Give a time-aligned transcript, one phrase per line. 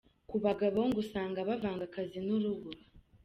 [0.29, 2.69] Ku bagabo: Ngo usanga bavanga akazi n’urugo.